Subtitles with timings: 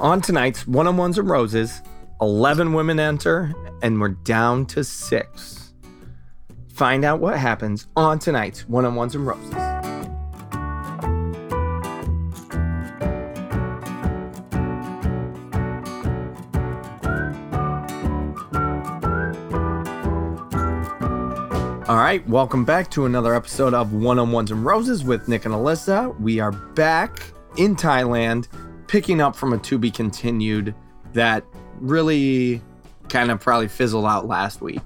[0.00, 1.82] on tonight's One on Ones and Roses,
[2.22, 3.52] 11 women enter,
[3.82, 5.74] and we're down to six.
[6.72, 9.54] Find out what happens on tonight's One on Ones and Roses.
[21.86, 25.44] All right, welcome back to another episode of One on Ones and Roses with Nick
[25.44, 26.18] and Alyssa.
[26.18, 27.22] We are back
[27.58, 28.46] in Thailand,
[28.90, 30.74] picking up from a to be continued
[31.12, 31.44] that
[31.78, 32.60] really
[33.08, 34.80] kind of probably fizzled out last week.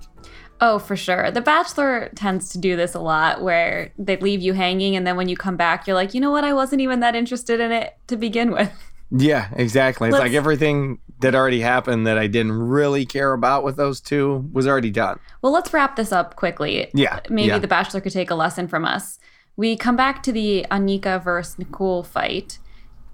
[0.61, 1.30] Oh, for sure.
[1.30, 5.16] The Bachelor tends to do this a lot where they leave you hanging, and then
[5.16, 6.45] when you come back, you're like, you know what?
[6.45, 8.70] I wasn't even that interested in it to begin with.
[9.16, 10.09] Yeah, exactly.
[10.09, 14.00] It's Let's- like everything that already happened that I didn't really care about with those
[14.00, 15.20] two was already done.
[15.41, 16.91] Well, let's wrap this up quickly.
[16.95, 17.59] Yeah, Maybe yeah.
[17.59, 19.20] the Bachelor could take a lesson from us.
[19.56, 22.59] We come back to the Anika versus Nicole fight,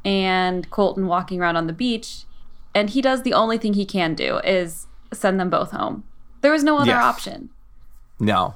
[0.05, 2.25] and Colton walking around on the beach,
[2.75, 6.05] and he does the only thing he can do is send them both home.
[6.41, 7.05] There was no other Yes.
[7.05, 7.51] option.
[8.19, 8.55] No.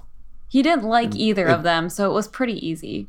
[0.48, 1.16] He didn't like mm.
[1.16, 3.08] either of them, so it was pretty easy.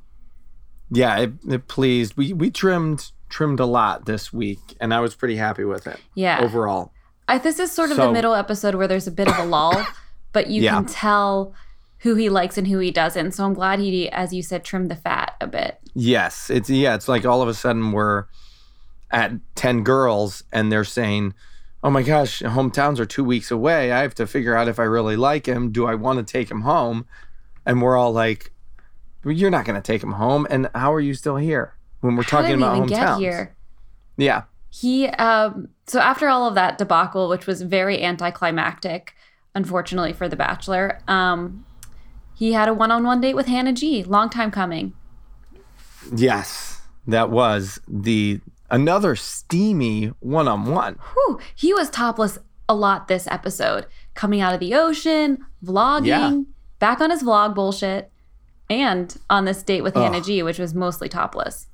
[0.89, 2.15] Yeah, it, it pleased.
[2.17, 5.99] We we trimmed trimmed a lot this week, and I was pretty happy with it
[6.13, 6.39] Yeah.
[6.41, 6.91] overall.
[7.27, 9.43] I, this is sort of So- the middle episode where there's a bit of a
[9.45, 9.85] lull,
[10.31, 10.75] but you Yeah.
[10.75, 11.53] can tell
[11.99, 13.31] who he likes and who he doesn't.
[13.31, 15.79] So I'm glad he, as you said, trimmed the fat a bit.
[15.93, 18.25] Yes, it's yeah, it's like all of a sudden we're
[19.11, 21.33] at 10 girls and they're saying,
[21.83, 23.91] "Oh my gosh, hometowns are 2 weeks away.
[23.91, 25.71] I have to figure out if I really like him.
[25.71, 27.05] Do I want to take him home?"
[27.65, 28.51] And we're all like,
[29.23, 32.23] "You're not going to take him home and how are you still here when we're
[32.23, 33.55] How talking about even hometowns?" get here?
[34.17, 34.43] Yeah.
[34.69, 39.15] He um so after all of that debacle, which was very anticlimactic,
[39.53, 41.65] unfortunately for the Bachelor, um,
[42.35, 44.03] he had a one-on-one date with Hannah G.
[44.03, 44.93] Long time coming.
[46.15, 46.81] Yes.
[47.07, 50.99] That was the another steamy one-on-one.
[51.13, 53.85] Whew, he was topless a lot this episode.
[54.15, 56.37] Coming out of the ocean, vlogging, Yeah.
[56.79, 58.11] back on his vlog bullshit,
[58.69, 61.67] and on this date with Hannah G, which was mostly topless.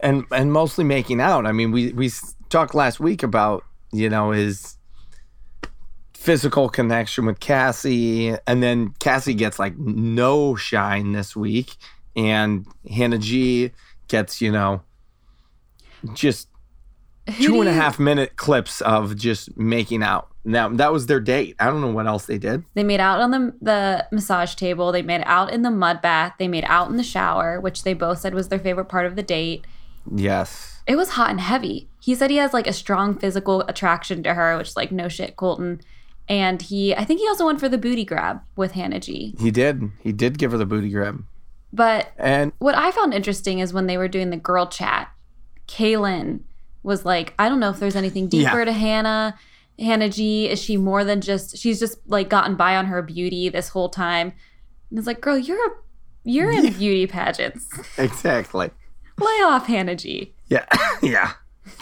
[0.00, 1.46] and and mostly making out.
[1.46, 2.10] I mean, we we
[2.48, 3.62] talked last week about
[3.92, 4.76] you know his
[6.22, 11.74] physical connection with Cassie, and then Cassie gets like no shine this week,
[12.14, 13.72] and Hannah G
[14.08, 14.82] gets you know
[16.14, 16.48] just
[17.26, 20.28] Who two and a you- half minute clips of just making out.
[20.44, 21.54] Now that was their date.
[21.60, 22.64] I don't know what else they did.
[22.74, 24.90] They made out on the the massage table.
[24.92, 26.34] They made out in the mud bath.
[26.38, 29.14] They made out in the shower, which they both said was their favorite part of
[29.16, 29.64] the date.
[30.12, 30.80] Yes.
[30.86, 31.88] It was hot and heavy.
[32.00, 35.08] He said he has like a strong physical attraction to her, which is like no
[35.08, 35.80] shit, Colton.
[36.32, 39.34] And he, I think he also went for the booty grab with Hannah G.
[39.38, 39.90] He did.
[40.00, 41.22] He did give her the booty grab.
[41.74, 45.10] But And what I found interesting is when they were doing the girl chat,
[45.68, 46.40] Caelynn
[46.82, 48.64] was like, I don't know if there's anything deeper Yeah.
[48.64, 49.38] to Hannah.
[49.78, 53.50] Hannah G, is she more than just she's just like gotten by on her beauty
[53.50, 54.32] this whole time?
[54.88, 55.70] And it's like, girl, you're a
[56.24, 57.68] you're in beauty pageants.
[57.98, 58.70] exactly.
[59.18, 60.32] Lay off Hannah G.
[60.48, 60.64] Yeah.
[61.02, 61.32] yeah.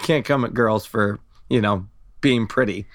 [0.03, 1.87] Can't come at girls for, you know,
[2.21, 2.87] being pretty.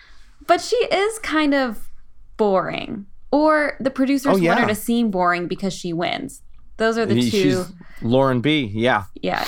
[0.48, 1.90] But she is kind of
[2.38, 3.06] boring.
[3.32, 4.50] Or the producers Oh, yeah.
[4.52, 6.42] want her to seem boring because she wins.
[6.78, 7.22] Those are the two.
[7.30, 7.66] She's
[8.02, 8.70] Lauren B.
[8.74, 9.06] Yeah.
[9.22, 9.46] yeah.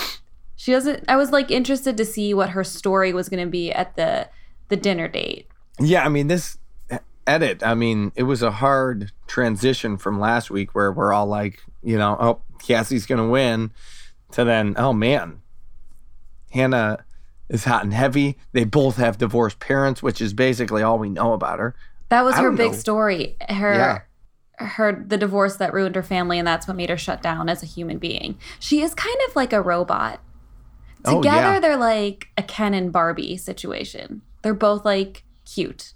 [0.55, 3.95] She doesn't I was like interested to see what her story was gonna be at
[3.95, 4.27] the
[4.69, 5.47] the dinner date.
[5.79, 6.05] Yeah.
[6.05, 6.57] I mean, this
[7.27, 11.61] edit, I mean, it was a hard transition from last week where we're all like,
[11.83, 13.71] you know, oh, Cassie's going to win
[14.31, 15.41] to then, oh man,
[16.51, 17.03] Hannah
[17.49, 18.37] is hot and heavy.
[18.51, 21.75] They both have divorced parents, which is basically all we know about her.
[22.09, 22.77] That was I her big know.
[22.77, 23.37] story.
[23.49, 23.99] Her Yeah.
[24.65, 27.61] her the divorce that ruined her family and that's what made her shut down as
[27.61, 28.37] a human being.
[28.59, 30.19] She is kind of like a robot.
[31.05, 31.59] Oh, Together yeah.
[31.59, 34.21] they're like a Ken and Barbie situation.
[34.41, 35.93] They're both like cute.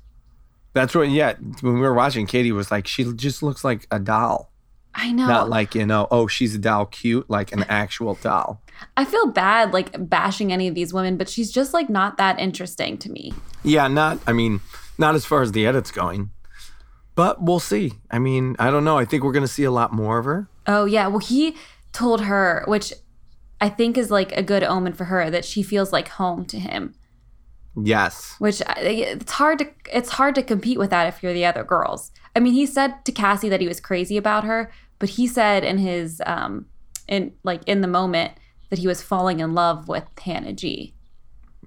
[0.74, 1.34] That's what, yeah.
[1.62, 4.51] When we were watching, Katie was like, she just looks like a doll.
[4.94, 5.28] I know.
[5.28, 8.62] Not like, you know, oh, she's a doll cute, like an actual doll.
[8.98, 12.40] I feel bad like bashing any of these women, but she's just like not that
[12.40, 13.34] interesting to me.
[13.64, 14.60] Yeah, not, I mean,
[14.98, 16.32] not as far as the edit's going,
[17.16, 17.94] but we'll see.
[18.10, 18.98] I mean, I don't know.
[18.98, 20.48] I think we're going to see a lot more of her.
[20.68, 21.56] Oh yeah, well he
[21.92, 22.94] told her, which
[23.60, 26.60] I think is like a good omen for her that she feels like home to
[26.60, 26.96] him.
[27.82, 28.36] Yes.
[28.40, 31.64] Which uh, it's hard to it's hard to compete with that if you're the other
[31.64, 32.12] girls.
[32.36, 34.72] I mean, he said to Cassie that he was crazy about her,
[35.02, 36.66] but he said in his um
[37.10, 38.32] in like in the moment
[38.70, 40.94] that he was falling in love with Hannah G.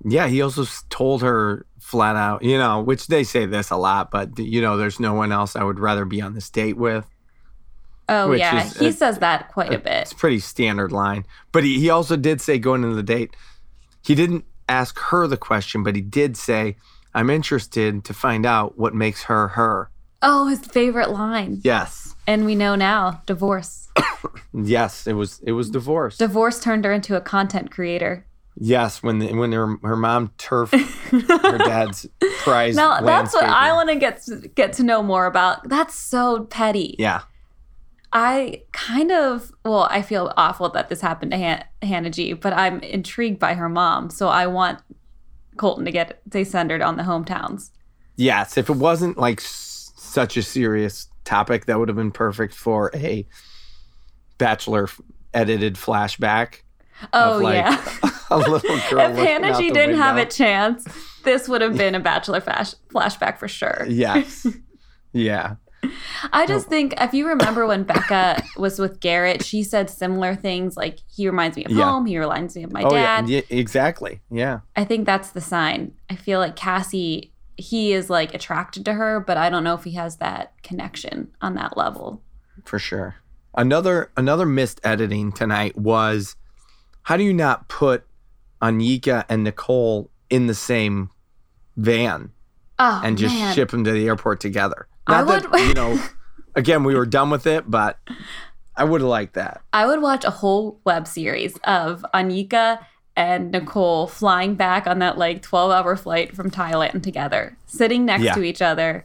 [0.05, 4.11] Yeah, he also told her flat out, you know, which they say this a lot,
[4.11, 7.07] but, you know, there's no one else I would rather be on this date with.
[8.09, 10.03] Oh yeah, is he a- says that quite a bit.
[10.03, 11.25] It's pretty standard line.
[11.53, 13.35] But he, he also did say going into the date,
[14.03, 16.77] he didn't ask her the question, but he did say,
[17.15, 19.91] I'm interested to find out what makes her her.
[20.21, 21.61] Oh, his favorite line.
[21.65, 22.04] Yes.
[22.27, 23.89] And we know now, divorce.
[24.57, 26.17] Yes, it was it was divorce.
[26.17, 28.25] Divorce turned her into a content creator.
[28.57, 30.75] yes, when the, when her her mom turfed
[31.11, 32.07] her dad's
[32.39, 32.77] prize.
[32.77, 35.69] Now that's what I want to get to, get to know more about.
[35.69, 36.95] That's so petty.
[37.01, 37.23] Yeah.
[38.13, 42.53] I kind of well, I feel awful that this happened to Han- Hannah G, but
[42.53, 44.79] I'm intrigued by her mom, so I want
[45.57, 47.71] Colton to get they centered on the hometowns.
[48.17, 52.55] Yes, if it wasn't like s- such a serious topic, that would have been perfect
[52.55, 53.27] for a
[54.39, 54.89] bachelor
[55.33, 56.61] edited flashback.
[57.13, 57.85] Oh of like yeah.
[58.31, 58.61] a little
[58.91, 59.01] girl.
[59.11, 60.87] if Hannah G didn't have a chance,
[61.25, 63.85] this would have been a bachelor flash- flashback for sure.
[63.89, 64.47] Yes.
[65.13, 65.57] Yeah.
[66.33, 70.79] I just think if you remember when Becca was with Garrett, she said similar things
[70.79, 71.85] like he reminds me of Yeah.
[71.85, 73.29] home, he reminds me of my oh dad.
[73.29, 73.43] yeah.
[73.51, 73.59] yeah.
[73.59, 74.21] Exactly.
[74.31, 74.61] Yeah.
[74.77, 75.93] I think that's the sign.
[76.09, 79.85] I feel like Cassie, he is like attracted to her, but I don't know if
[79.85, 82.23] he has that connection on that level.
[82.65, 83.17] For sure.
[83.57, 86.37] Another another missed editing tonight was
[87.03, 88.05] how do you not put
[88.63, 91.11] Anika and Nicole in the same
[91.77, 92.31] van
[92.79, 93.55] Oh, and just man.
[93.55, 94.89] ship them to the airport together?
[95.07, 96.03] I that would- you know.
[96.57, 97.99] Again, we were done with it, but
[98.77, 99.61] I would have liked that.
[99.73, 102.79] I would watch a whole web series of Anika
[103.17, 108.25] and Nicole flying back on that like 12 hour flight from Thailand together, sitting next
[108.25, 108.35] Yeah.
[108.35, 109.05] to each other,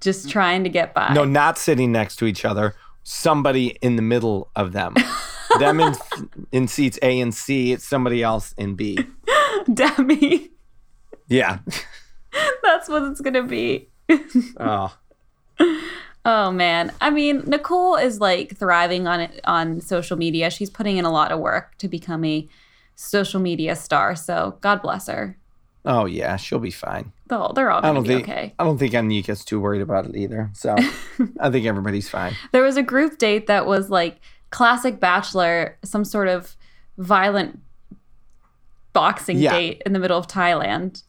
[0.00, 1.12] just trying to get by.
[1.12, 2.74] No, not sitting next to each other.
[3.04, 4.94] Somebody in the middle of them.
[5.58, 5.94] them in
[6.52, 7.72] in seats A and C.
[7.72, 8.98] It's somebody else in B.
[9.74, 10.50] Demi,
[11.28, 11.58] Yeah.
[12.62, 13.88] that's what it's going to be.
[14.58, 14.94] Oh.
[16.24, 16.92] Oh man.
[17.00, 20.50] I mean, Nicole is like thriving on it on social media.
[20.50, 22.48] She's putting in a lot of work to become a
[22.94, 24.14] social media star.
[24.16, 25.36] So God bless her.
[25.84, 27.12] Oh yeah, she'll be fine.
[27.28, 28.54] They'll, they're all I don't be think okay.
[28.58, 30.50] I don't think Anika's too worried about it either.
[30.54, 30.76] So
[31.40, 32.36] I think everybody's fine.
[32.52, 34.18] There was a group date that was like
[34.50, 36.56] classic bachelor, some sort of
[36.98, 37.58] violent
[38.92, 39.52] boxing Yeah.
[39.52, 41.02] date in the middle of Thailand.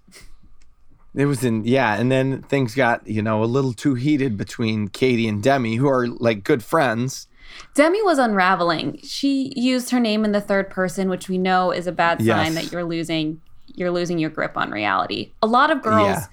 [1.16, 4.88] It was in yeah, and then things got, you know, a little too heated between
[4.88, 7.28] Katie and Demi, who are like good friends.
[7.76, 9.00] Demi was unraveling.
[9.04, 12.54] She used her name in the third person, which we know is a bad sign
[12.54, 12.56] Yes.
[12.56, 13.42] that you're losing
[13.76, 15.32] you're losing your grip on reality.
[15.42, 16.26] A lot of girls Yeah.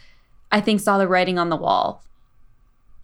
[0.53, 2.03] I think saw the writing on the wall.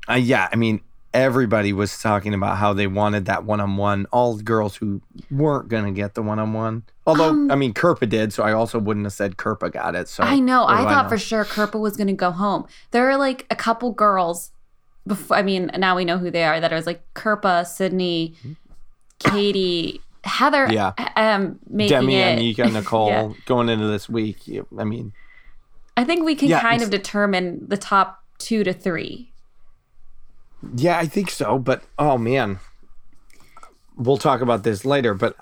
[0.08, 0.80] Uh, yeah, I mean,
[1.14, 4.06] everybody was talking about how they wanted that one on one.
[4.12, 6.82] All the girls who weren't gonna get the one on one.
[7.06, 10.08] Although, Um, I mean, Kirpa did, so I also wouldn't have said Kirpa got it.
[10.08, 10.66] So I know.
[10.66, 11.08] I thought know?
[11.08, 12.66] for sure Kirpa was going to go home.
[12.90, 14.50] There are like a couple girls.
[15.06, 16.60] Before, I mean, now we know who they are.
[16.60, 18.36] That it was like Kirpa, Sydney,
[19.18, 20.68] Katie, Heather.
[20.70, 20.92] Yeah.
[21.16, 22.56] Um, making Demi, it.
[22.56, 23.32] Anika, Nicole Yeah.
[23.44, 24.38] going into this week.
[24.76, 25.12] I mean,
[25.96, 29.32] I think we can Yeah, kind of determine the top two to three.
[30.74, 31.58] yeah, I think so.
[31.58, 32.58] But oh man,
[33.96, 35.14] we'll talk about this later.
[35.14, 35.36] But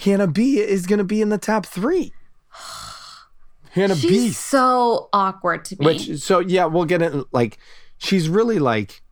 [0.00, 2.12] Hannah B is gonna be in the top three.
[3.72, 4.30] Hannah She's B.
[4.32, 5.84] so awkward to me.
[5.86, 7.12] Which so yeah, we'll get it.
[7.32, 7.58] Like
[7.98, 9.02] she's really like,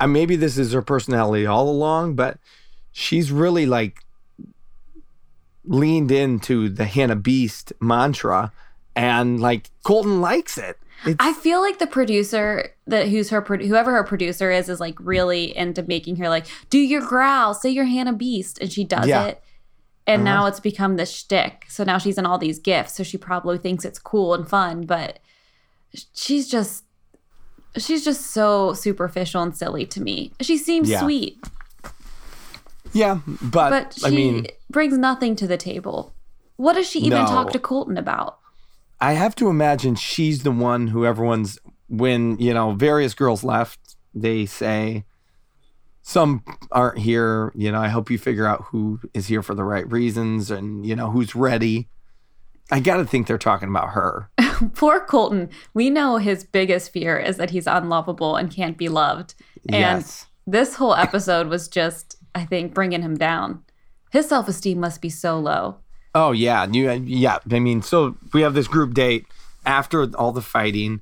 [0.00, 2.38] uh, maybe this is her personality all along, but
[2.92, 3.98] she's really like
[5.64, 8.52] leaned into the Hannah Beast mantra,
[8.94, 10.76] and like Colton likes it.
[11.06, 14.94] It's, I feel like the producer that who's her whoever her producer is is like
[15.00, 19.06] really into making her like do your growl, say your Hannah Beast, and she does
[19.06, 19.26] Yeah.
[19.26, 19.42] it.
[20.06, 20.34] And Uh-huh.
[20.34, 21.64] now it's become this shtick.
[21.68, 22.94] So now she's in all these gifts.
[22.94, 25.18] So she probably thinks it's cool and fun, but
[26.14, 26.84] she's just
[27.76, 30.32] she's just so superficial and silly to me.
[30.40, 31.00] She seems Yeah.
[31.00, 31.38] sweet,
[32.92, 36.14] yeah, but, but she I mean, brings nothing to the table.
[36.56, 37.26] What does she even No.
[37.26, 38.38] talk to Colton about?
[39.00, 43.80] I have to imagine she's the one who everyone's when you know various girls left.
[44.14, 45.04] They say
[46.02, 47.52] some aren't here.
[47.56, 50.86] You know, I hope you figure out who is here for the right reasons and
[50.86, 51.88] you know who's ready.
[52.70, 54.30] I got to think they're talking about her.
[54.74, 55.50] Poor Colton.
[55.72, 59.34] We know his biggest fear is that he's unlovable and can't be loved.
[59.68, 60.26] And yes.
[60.46, 63.62] this whole episode was just, I think, bringing him down.
[64.10, 65.78] His self esteem must be so low.
[66.14, 67.38] Oh yeah, you yeah.
[67.50, 69.26] I mean, so we have this group date
[69.66, 71.00] after all the fighting.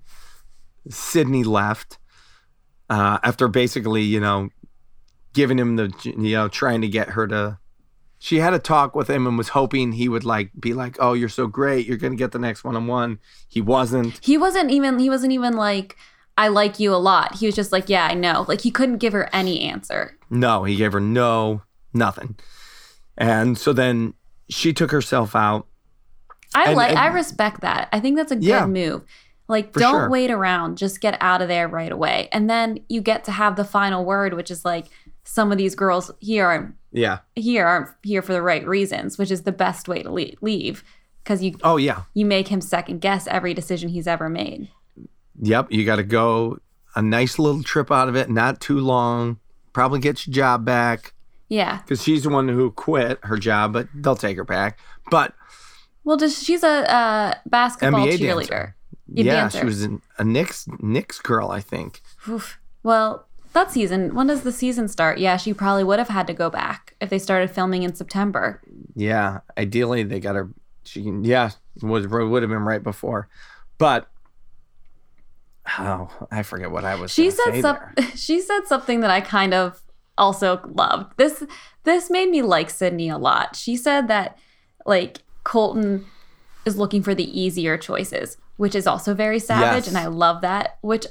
[0.88, 1.99] Sydney left
[2.88, 4.49] uh, after basically, you know,
[5.32, 7.59] giving him the, you know, trying to get her to.
[8.24, 11.12] She had a talk with him and was hoping he would like be like, "Oh,
[11.12, 11.86] you're so great.
[11.88, 14.20] You're gonna get the next one on one." He wasn't.
[14.24, 15.96] He wasn't even, he wasn't even like,
[16.38, 17.34] I like you a lot.
[17.34, 18.44] He was just like, yeah, I know.
[18.46, 20.16] Like he couldn't give her any answer.
[20.30, 21.62] No, he gave her no,
[21.92, 22.36] nothing.
[23.18, 24.14] And so then
[24.48, 25.66] she took herself out
[26.54, 27.88] I And- like and- I respect that.
[27.92, 28.66] I think that's a good Yeah.
[28.66, 29.02] move.
[29.48, 30.08] Like don't sure.
[30.10, 32.28] wait around, just get out of there right away.
[32.30, 34.86] And then you get to have the final word, which is like
[35.24, 37.18] some of these girls here aren't Yeah.
[37.36, 40.84] here aren't here for the right reasons, which is the best way to leave
[41.22, 42.02] because you Oh yeah.
[42.14, 44.68] you make him second guess every decision he's ever made.
[45.40, 45.72] Yep.
[45.72, 46.58] You got to go
[46.94, 49.38] a nice little trip out of it, not too long.
[49.72, 51.14] Probably get your job back
[51.48, 51.78] Yeah.
[51.78, 54.78] because she's the one who quit her job, but they'll take her back.
[55.10, 55.34] But
[56.04, 58.48] Well, just she's a uh, basketball NBA cheerleader.
[58.48, 58.74] dancer.
[59.14, 59.58] Yeah, dancer.
[59.60, 62.02] she was an, a Knicks Knicks girl, I think.
[62.28, 62.58] Oof.
[62.82, 64.14] Well, that season.
[64.14, 65.18] When does the season start?
[65.18, 68.61] Yeah, she probably would have had to go back if they started filming in September.
[68.94, 70.50] Yeah, ideally they got her.
[70.85, 71.00] She.
[71.23, 71.50] Yeah,
[71.82, 73.28] would would have been right before,
[73.78, 74.09] but
[75.78, 77.12] oh, I forget what I was.
[77.12, 78.06] She said say some, there.
[78.16, 79.80] She said something that I kind of
[80.18, 81.16] also loved.
[81.16, 81.44] This
[81.85, 83.56] this made me like Sydney a lot.
[83.56, 84.38] She said that
[84.87, 86.06] like Colton
[86.64, 89.88] is looking for the easier choices, which is also very savage, Yes.
[89.88, 90.78] and I love that.
[90.80, 91.06] Which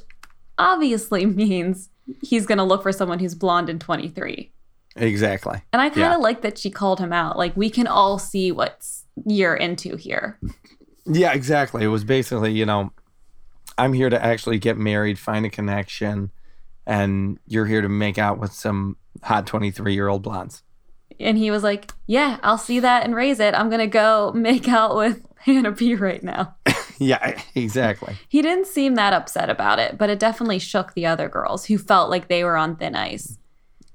[0.58, 1.90] obviously means
[2.22, 4.52] he's gonna look for someone who's blonde and twenty three.
[4.96, 5.62] Exactly.
[5.72, 6.16] And I kind of Yeah.
[6.18, 7.38] like that she called him out.
[7.38, 10.40] Like we can all see what's you're into here.
[11.06, 11.84] Yeah, exactly.
[11.84, 12.92] It was basically, you know,
[13.78, 16.32] I'm here to actually get married, find a connection,
[16.86, 20.64] and you're here to make out with some hot 23 year old blondes.
[21.20, 23.54] And he was like, "Yeah, I'll see that and raise it.
[23.54, 26.56] I'm gonna go make out with Hannah B right now."
[27.02, 28.16] Yeah, exactly.
[28.30, 31.80] He didn't seem that upset about it, but it definitely shook the other girls who
[31.80, 33.40] felt like they were on thin ice.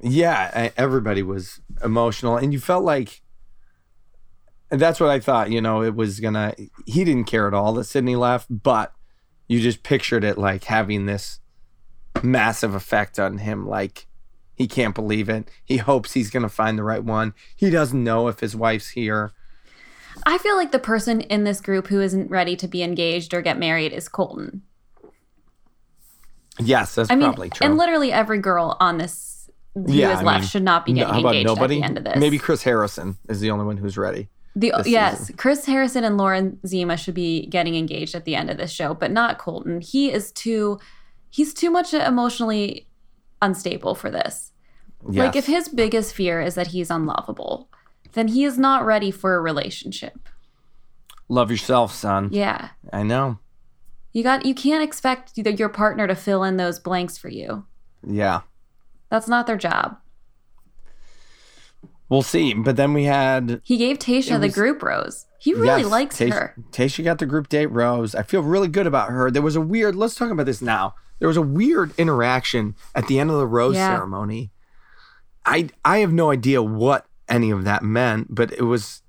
[0.01, 3.23] Yeah, everybody was emotional, and you felt like
[4.71, 5.51] and that's what I thought.
[5.51, 6.55] You know, it was gonna.
[6.85, 8.93] He didn't care at all that Sydney left, but
[9.47, 11.39] you just pictured it like having this
[12.23, 13.69] massive effect on him.
[13.69, 14.07] Like
[14.55, 15.49] he can't believe it.
[15.65, 17.35] He hopes he's gonna find the right one.
[17.55, 19.33] He doesn't know if his wife's here.
[20.25, 23.43] I feel like the person in this group who isn't ready to be engaged or
[23.43, 24.63] get married is Colton.
[26.59, 27.67] Yes, that's I mean, probably true.
[27.67, 30.95] and literally every girl on this who Yeah, is I left mean, should not be
[30.95, 31.75] getting about engaged nobody?
[31.77, 32.17] at the end of this.
[32.17, 34.29] Maybe Chris Harrison is the only one who's ready.
[34.55, 35.37] The yes, season.
[35.37, 38.95] Chris Harrison and Lauren Zima should be getting engaged at the end of this show,
[38.95, 39.83] but not Colton.
[39.83, 40.79] He is too
[41.29, 42.89] he's too much emotionally
[43.43, 44.53] unstable for this.
[45.11, 45.27] Yes.
[45.27, 47.69] Like if his biggest fear is that he's unlovable,
[48.17, 50.29] then he is not ready for a relationship.
[51.29, 52.29] Love yourself, son.
[52.33, 52.71] Yeah.
[52.93, 53.39] I know.
[54.13, 57.67] You got you can't expect your partner to fill in those blanks for you.
[58.07, 58.41] Yeah.
[59.11, 59.99] That's not their job.
[62.09, 62.55] We'll see.
[62.55, 65.27] But then we had He gave Tayshia the was- group rose.
[65.39, 66.55] He really Yes, likes Tayshia, her.
[66.73, 68.15] Tayshia got the group date rose.
[68.15, 69.31] I feel really good about her.
[69.31, 70.95] There was a weird, let's talk about this now.
[71.19, 73.95] There was a weird interaction at the end of the rose Yeah.
[73.97, 74.51] ceremony.
[75.45, 79.03] I I have no idea what any of that meant, but it was,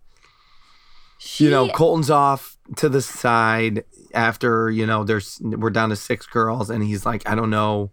[1.18, 3.84] She, you know, Colton's off to the side
[4.14, 7.92] after, you know, there's we're down to six girls and he's like, I don't know.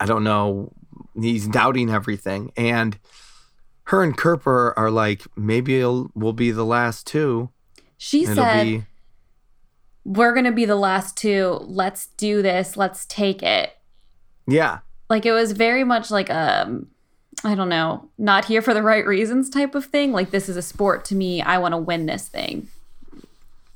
[0.00, 0.72] I don't know.
[1.18, 2.52] He's doubting everything.
[2.56, 2.98] And
[3.84, 7.50] her and Kirpa are like, maybe we'll be the last two.
[7.96, 8.84] she It'll said be
[10.04, 11.58] we're going to be the last two.
[11.62, 12.76] Let's do this.
[12.76, 13.72] Let's take it.
[14.46, 14.80] yeah.
[15.08, 16.88] Like it was very much like um
[17.44, 20.12] I don't know, not here for the right reasons type of thing.
[20.12, 21.42] Like this is a sport to me.
[21.42, 22.68] I want to win this thing.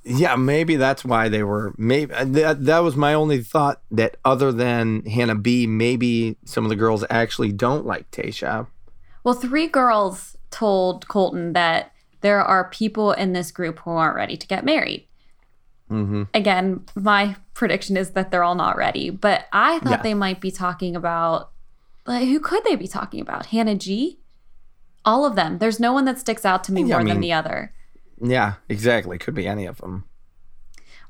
[0.05, 1.75] Yeah, maybe that's why they were.
[1.77, 3.83] Maybe that that was my only thought.
[3.91, 8.67] That other than Hannah B, maybe some of the girls actually don't like Tayshia.
[9.23, 14.39] Well, three girls told Colton that there are people in this group who aren't ready
[14.39, 15.07] to get married.
[15.91, 16.23] Mm-hmm.
[16.33, 20.03] Again, my prediction is that they're all not ready, but I thought Yeah.
[20.03, 21.51] they might be talking about
[22.09, 23.47] like who could they be talking about?
[23.47, 24.19] Hannah G?
[25.05, 25.59] All of them.
[25.59, 27.73] There's no one that sticks out to me Yeah, I more than the other.
[28.21, 29.19] Yeah, exactly.
[29.19, 30.05] Could be any of them.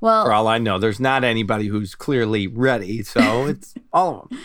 [0.01, 3.03] Well, For all I know, there's not anybody who's clearly ready.
[3.03, 4.41] So it's all of them.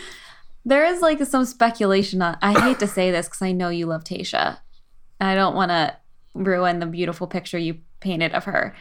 [0.64, 2.38] There is like some speculation on.
[2.40, 4.58] I hate to say this because I know you love Tayshia.
[5.20, 5.96] I don't want to
[6.34, 8.74] ruin the beautiful picture you painted of her,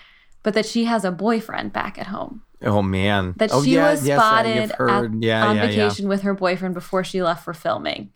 [0.43, 2.43] but that she has a boyfriend back at home.
[2.63, 3.33] Oh man.
[3.37, 4.79] That oh, she yeah, was yes, spotted at,
[5.21, 8.11] yeah, on yeah, vacation with her boyfriend before she left for filming.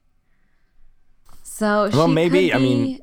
[1.44, 3.02] So Well, she maybe, could I mean-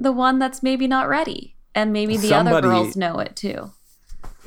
[0.00, 3.72] the one that's maybe not ready, and maybe the other girls know it too.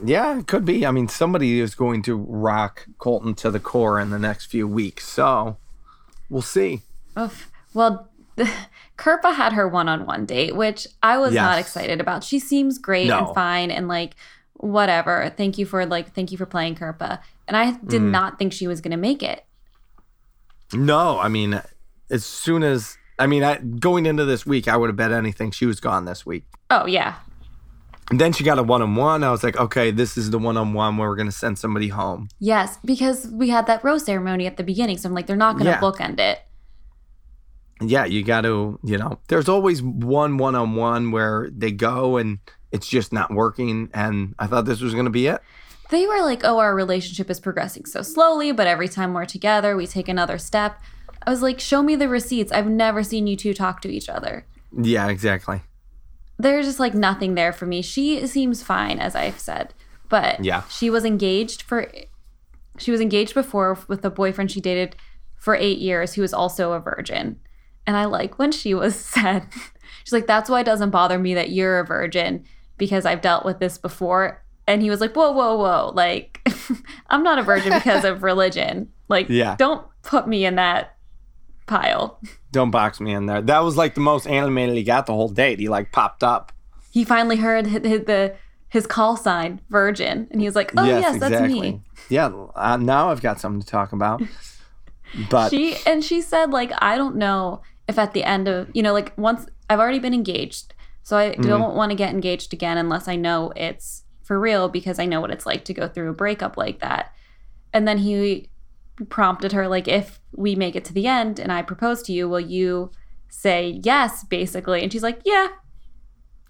[0.04, 0.86] Yeah, it could be.
[0.86, 4.68] I mean, somebody is going to rock Colton to the core in the next few
[4.68, 5.08] weeks.
[5.08, 5.58] So
[6.30, 6.82] we'll see.
[7.18, 7.50] Oof.
[7.74, 8.10] Well,
[8.98, 12.24] Kirpa had her one-on-one date, which I was not excited about.
[12.24, 13.25] She seems great No.
[13.25, 14.16] and fine and like
[14.58, 15.34] whatever.
[15.36, 17.20] Thank you for like thank you for playing Kirpa.
[17.48, 18.12] And I did Mm.
[18.12, 19.46] not think she was going to make it.
[20.74, 21.62] No, I mean,
[22.10, 25.50] as soon as I mean, I, going into this week, I would have bet anything
[25.52, 26.46] she was gone this week.
[26.70, 27.16] Oh yeah.
[28.10, 29.24] And then she got a one on one.
[29.24, 31.90] I was like, okay, this is the one on one where we're gonna send somebody
[31.90, 32.30] home.
[32.40, 35.54] Yes, because we had that rose ceremony at the beginning, so I'm like, they're not
[35.54, 35.80] going to Yeah.
[35.82, 36.40] bookend it.
[37.82, 42.18] Yeah, you got to, you know, there's always one one on one where they go
[42.18, 42.40] and
[42.72, 43.90] it's just not working.
[43.94, 45.42] And I thought this was gonna be it.
[45.90, 49.76] They were like, oh, our relationship is progressing so slowly, but every time we're together,
[49.78, 50.82] we take another step.
[51.26, 52.52] I was like, show me the receipts.
[52.52, 54.46] I've never seen you two talk to each other.
[54.78, 55.62] Yeah, exactly.
[56.38, 57.82] There's just like nothing there for me.
[57.82, 59.74] She seems fine, as I've said,
[60.10, 60.64] but Yeah.
[60.70, 61.90] she was engaged for,
[62.78, 64.96] she was engaged before with a boyfriend she dated
[65.36, 67.40] for eight years who was also a virgin.
[67.88, 69.48] And I like when she was said,
[70.04, 72.44] she's like, that's why it doesn't bother me that you're a virgin
[72.78, 74.44] because I've dealt with this before.
[74.68, 75.92] And he was like, whoa, whoa, whoa.
[75.96, 76.42] Like,
[77.10, 78.90] I'm not a virgin because of religion.
[79.08, 79.56] Like, Yeah.
[79.58, 80.96] don't put me in that
[81.68, 82.20] pile.
[82.52, 83.42] Don't box me in there.
[83.42, 85.60] That was like the most animated he got the whole date.
[85.60, 86.52] He like popped up.
[86.92, 88.36] He finally heard his, his, the,
[88.70, 90.28] his call sign, virgin.
[90.32, 91.82] And he was like, oh, yes, that's me.
[92.10, 94.22] Yeah, uh, now I've got something to talk about.
[95.30, 98.84] But she and she said like i don't know if at the end of you
[98.84, 100.74] know like once i've already been engaged
[101.08, 101.44] so i mm.
[101.44, 105.22] don't want to get engaged again unless i know it's for real because i know
[105.22, 107.14] what it's like to go through a breakup like that.
[107.72, 108.50] And then he
[109.10, 112.28] prompted her like if we make it to the end and i propose to you
[112.28, 112.92] will you
[113.30, 114.84] say yes basically?
[114.84, 115.48] And she's like yeah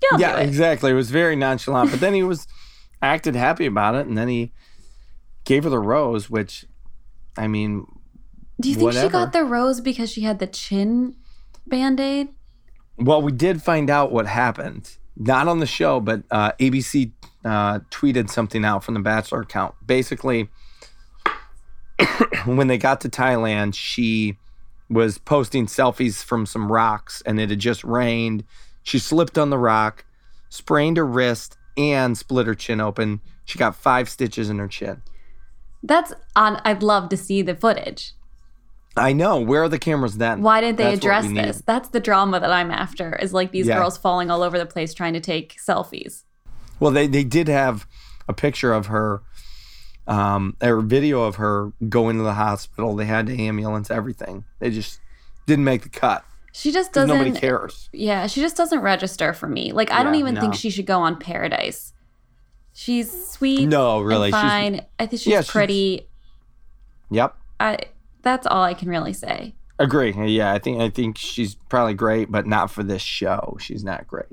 [0.02, 0.92] yeah, yeah, exactly.
[0.92, 1.92] It was very nonchalant.
[1.92, 2.48] But then he was
[3.02, 4.54] acted happy about it, and then he
[5.44, 6.66] gave her the rose, which,
[7.38, 7.86] I mean,
[8.60, 11.16] do you think she got the rose because she had the chin
[11.68, 12.30] band-aid
[12.98, 14.98] well, we did find out what happened.
[15.16, 17.12] Not on the show, but uh, ABC
[17.44, 19.76] uh, tweeted something out from the Bachelor account.
[19.86, 20.50] Basically,
[22.46, 24.38] when they got to Thailand, she
[24.90, 28.44] was posting selfies from some rocks, and it had just rained.
[28.84, 30.06] She slipped on the rock,
[30.50, 33.22] sprained her wrist, and split her chin open.
[33.46, 35.02] She got five stitches in her chin.
[35.84, 38.14] that's on i'd love to see the footage
[39.00, 39.40] I know.
[39.40, 40.42] Where are the cameras then?
[40.42, 41.44] Why didn't they That's address we need.
[41.46, 41.62] this?
[41.66, 43.16] That's the drama that I'm after.
[43.18, 43.78] Is like these Yeah.
[43.80, 46.24] girls falling all over the place trying to take selfies.
[46.80, 47.88] Well, they, they did have
[48.28, 49.22] a picture of her,
[50.08, 52.96] um, or video of her going to the hospital.
[52.96, 54.44] They had the ambulance, everything.
[54.60, 55.00] They just
[55.48, 56.24] didn't make the cut.
[56.54, 57.16] She just doesn't.
[57.16, 57.90] Nobody cares.
[57.94, 59.72] Yeah, she just doesn't register for me.
[59.74, 61.94] Like I don't Yeah, even think she should go on Paradise.
[62.74, 63.68] She's sweet.
[63.68, 64.28] No, and really.
[64.30, 64.86] She's, fine.
[65.00, 66.08] I think she's Yeah, she's- pretty.
[67.12, 67.36] yep.
[67.60, 67.78] I.
[68.22, 69.56] That's all I can really say.
[69.80, 70.12] Agree.
[70.12, 73.58] Yeah, I think I think she's probably great, but not for this show.
[73.60, 74.26] She's not great.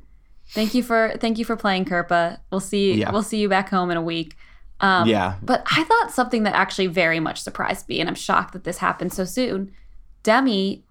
[0.51, 2.39] Thank you for thank you for playing Kirpa.
[2.51, 2.95] We'll see.
[2.95, 3.11] Yeah.
[3.13, 4.37] We'll see you back home in a week.
[4.81, 5.37] Um, yeah.
[5.43, 8.79] But I thought something that actually very much surprised me, and I'm shocked that this
[8.79, 9.73] happened so soon.
[10.23, 10.85] Demi,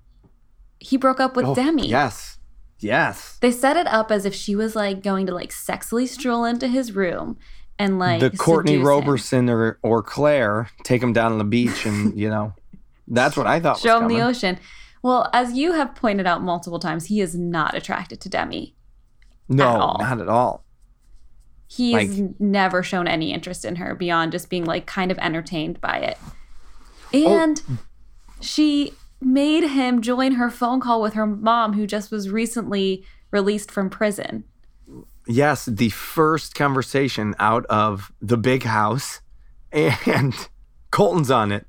[0.80, 1.88] he broke up with Oh, Demi.
[1.88, 2.38] Yes.
[2.80, 3.38] Yes.
[3.42, 6.68] They set it up as if she was like going to like sexily stroll into
[6.68, 7.38] his room
[7.80, 8.88] and like the Courtney seduce him.
[8.88, 12.54] Robertson or, or Claire take him down on the beach, and you know,
[13.08, 13.80] that's what I thought.
[13.80, 14.60] show him the ocean.
[15.02, 18.76] Well, as you have pointed out multiple times, he is not attracted to Demi.
[19.50, 20.64] No, at not at all.
[21.68, 25.18] He has Like- never shown any interest in her beyond just being like kind of
[25.18, 26.18] entertained by it.
[27.14, 27.28] Oh.
[27.42, 27.62] And
[28.40, 33.72] she made him join her phone call with her mom, who just was recently released
[33.72, 34.44] from prison.
[35.28, 39.22] Yes, the first conversation out of the big house,
[39.72, 40.34] and
[40.92, 41.66] Colton's on it.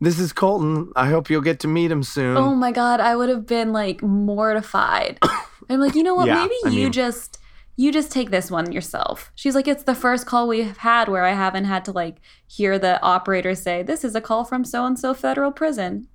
[0.00, 0.92] This is Colton.
[0.96, 2.36] I hope you'll get to meet him soon.
[2.36, 5.18] Oh my god, I would have been like mortified.
[5.68, 6.26] I'm like, you know what?
[6.26, 7.36] Yeah, Maybe I you mean- just
[7.76, 9.30] you just take this one yourself.
[9.34, 12.78] She's like, it's the first call we've had where I haven't had to like hear
[12.78, 16.08] the operator say, "This is a call from so and so federal prison."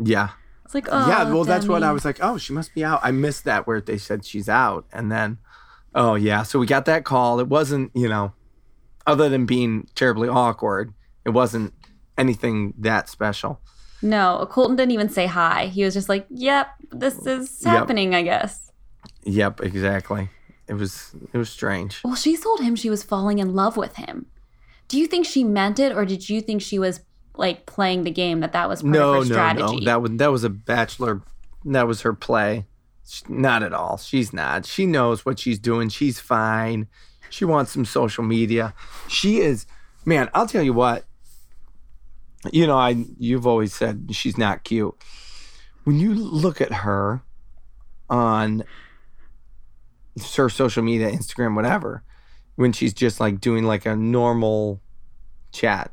[0.00, 0.30] yeah.
[0.64, 2.18] It's like, oh, yeah, well, that's what I was like.
[2.22, 2.98] Oh, she must be out.
[3.02, 5.36] I missed that where they said she's out, and then,
[5.94, 7.38] oh yeah, so we got that call.
[7.38, 8.32] It wasn't, you know,
[9.06, 10.94] other than being terribly awkward,
[11.26, 11.74] it wasn't
[12.18, 13.60] anything that special.
[14.02, 15.66] No, Colton didn't even say hi.
[15.66, 17.72] He was just like, "Yep, this is Yep.
[17.74, 18.70] happening, I guess."
[19.24, 20.28] Yep, exactly.
[20.68, 22.00] It was it was strange.
[22.04, 24.26] Well, she told him she was falling in love with him.
[24.88, 27.00] Do you think she meant it, or did you think she was
[27.36, 29.76] like playing the game that that was part No, of her no, strategy?
[29.80, 29.84] no.
[29.84, 31.22] That was that was a bachelor.
[31.64, 32.66] That was her play.
[33.28, 33.96] Not at all.
[33.98, 34.64] She's not.
[34.66, 35.88] She knows what she's doing.
[35.90, 36.88] She's fine.
[37.30, 38.72] She wants some social media.
[39.08, 39.66] She is.
[40.06, 41.04] Man, I'll tell you what.
[42.52, 44.94] You know, I you've always said she's not cute.
[45.84, 47.22] When you look at her
[48.08, 48.64] on
[50.36, 52.02] her social media, Instagram, whatever,
[52.56, 54.80] when she's just like doing like a normal
[55.52, 55.90] chat,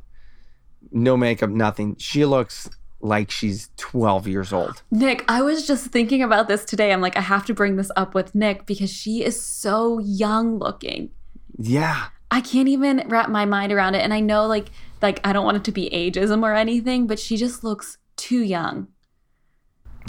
[0.91, 1.95] no makeup, nothing.
[1.97, 2.69] She looks
[3.01, 4.83] like she's 12 years old.
[4.91, 6.93] Nick, I was just thinking about this today.
[6.93, 10.59] I'm like, I have to bring this up with Nick because she is so young
[10.59, 11.09] looking.
[11.57, 12.07] Yeah.
[12.31, 13.99] I can't even wrap my mind around it.
[13.99, 14.67] And I know like
[15.01, 18.41] like I don't want it to be ageism or anything, but she just looks too
[18.41, 18.87] young.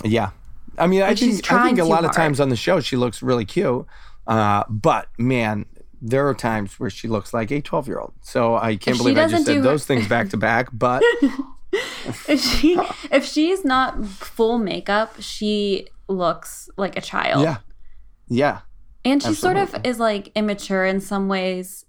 [0.05, 0.31] Yeah.
[0.79, 2.97] I mean, I Like, think I think a lot of times on the show she
[2.97, 3.85] looks really cute.
[4.27, 5.67] Uh, but man,
[6.01, 8.13] there are times where she looks like a 12 year old.
[8.23, 10.69] So I can't If believe I just said her- those things back to back.
[10.73, 11.03] But
[12.29, 12.79] If she
[13.11, 17.43] if she's not full makeup, she looks like a child.
[17.43, 17.59] yeah,
[18.29, 18.61] yeah,
[19.05, 21.85] And she sort of is like immature in some ways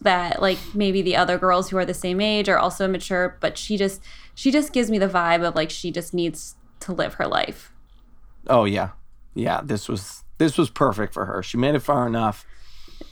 [0.00, 3.56] that like maybe the other girls who are the same age are also immature, but
[3.58, 4.02] she just
[4.34, 7.72] she just gives me the vibe of like she just needs to live her life.
[8.48, 8.90] oh yeah,
[9.34, 9.60] yeah.
[9.64, 11.42] This was this was perfect for her.
[11.42, 12.44] She made it far enough.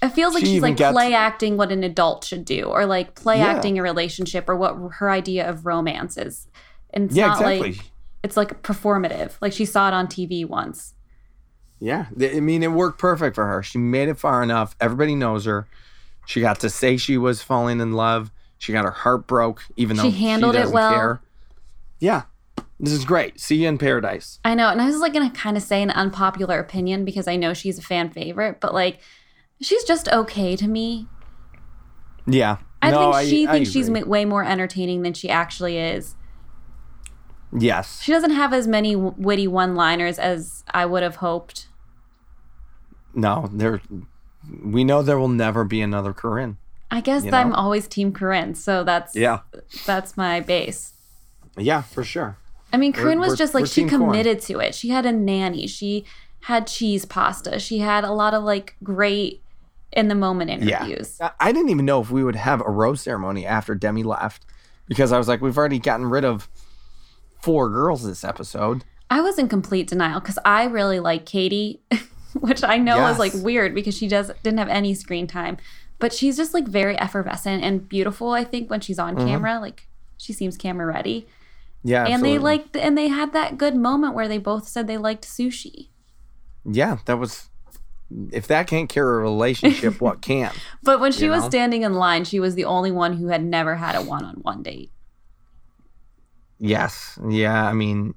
[0.02, 3.14] It feels like She she's like play acting what an adult should do, or like
[3.14, 3.46] play Yeah.
[3.46, 6.48] acting a relationship, or what her idea of romance is.
[6.90, 7.72] And it's yeah, not exactly.
[7.72, 7.80] like
[8.22, 9.32] it's like performative.
[9.40, 10.94] Like she saw it on TV once.
[11.80, 13.62] Yeah, I mean, it worked perfect for her.
[13.62, 14.74] She made it far enough.
[14.80, 15.66] Everybody knows her.
[16.26, 18.30] She got to say she was falling in love.
[18.58, 20.92] She got her heart broke, even though She handled it well.
[20.92, 21.20] Care.
[22.00, 22.22] Yeah,
[22.80, 23.38] this is great.
[23.40, 24.38] See you in paradise.
[24.44, 27.36] I know, and I was like gonna kind of say an unpopular opinion because I
[27.36, 29.00] know she's a fan favorite, but like
[29.60, 31.08] she's just okay to me.
[32.26, 36.16] Yeah, I No, think she I thinks she's way more entertaining than she actually is.
[37.56, 38.00] yes.
[38.02, 41.68] She doesn't have as many witty one-liners as I would have hoped.
[43.14, 43.80] No, there.
[44.62, 46.58] We know there will never be another Corinne.
[46.90, 49.40] I guess You I'm always Team Corinne, so that's Yeah,
[49.86, 50.92] that's my base.
[51.56, 52.36] yeah, for sure.
[52.72, 54.74] I mean, Corinne was we're- just like she committed to it.
[54.74, 55.66] She had a nanny.
[55.66, 56.04] She
[56.40, 57.58] had cheese pasta.
[57.58, 59.42] She had a lot of like great
[59.92, 61.18] in the moment interviews.
[61.20, 64.44] I- I didn't even know if we would have a rose ceremony after Demi left,
[64.86, 66.48] because I was like, we've already gotten rid of
[67.40, 68.84] four girls this episode.
[69.10, 71.80] I was in complete denial because I really like Katie,
[72.40, 75.56] which I know is like weird because she does didn't have any screen time,
[75.98, 78.30] but she's just like very effervescent and beautiful.
[78.30, 79.26] I think when she's on mm-hmm.
[79.26, 81.26] camera, like she seems camera ready,
[81.82, 82.38] Yeah, and they absolutely.
[82.38, 85.88] liked and they had that good moment where they both said they liked sushi.
[86.64, 87.48] Yeah, that was.
[88.30, 90.52] If that can't carry a relationship, what can?
[90.82, 91.48] But when she was know?
[91.48, 94.90] standing in line, she was the only one who had never had a one-on-one date.
[96.58, 97.64] Yes, yeah.
[97.64, 98.14] I mean,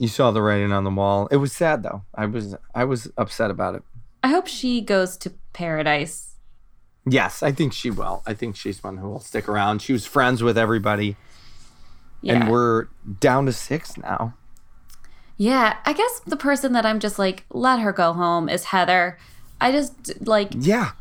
[0.00, 1.28] you saw the writing on the wall.
[1.30, 2.02] It was sad though.
[2.14, 3.82] I was I was upset about it.
[4.24, 6.34] I hope she goes to paradise.
[7.06, 8.22] Yes, I think she will.
[8.26, 9.80] I think she's one who will stick around.
[9.82, 11.16] She was friends with everybody,
[12.22, 12.34] Yeah.
[12.34, 12.86] and we're
[13.20, 14.34] down to six now.
[15.36, 19.18] Yeah, I guess the person that I'm just like, let her go home is Heather.
[19.60, 20.92] I just like, Yeah,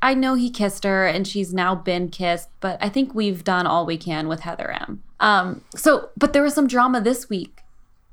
[0.00, 3.66] I know he kissed her and she's now been kissed, but I think we've done
[3.66, 5.02] all we can with Heather M.
[5.18, 7.62] Um, so, but there was some drama this week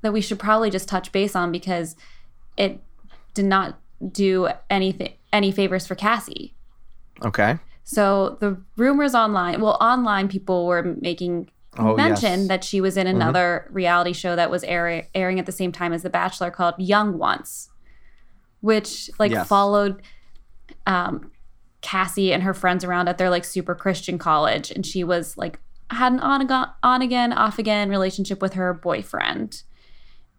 [0.05, 1.95] that we should probably just touch base on because
[2.57, 2.79] it
[3.33, 3.79] did not
[4.11, 6.53] do anything, any favors for Cassie.
[7.23, 7.57] okay.
[7.83, 12.39] So the rumors online, well, online people were making Oh, mention yes.
[12.39, 12.47] Mm-hmm.
[12.47, 15.91] that she was in another reality show that was air- airing at the same time
[15.91, 17.69] as The Bachelor called Young Once,
[18.61, 19.45] which like Yes.
[19.47, 20.01] followed
[20.87, 21.31] um,
[21.81, 25.59] Cassie and her friends around at their like super Christian college, and she was like
[25.89, 29.61] had an on again, on again, off again relationship with her boyfriend,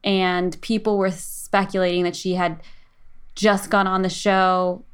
[0.07, 2.63] and people were speculating that she had
[3.35, 4.85] just gone on the show,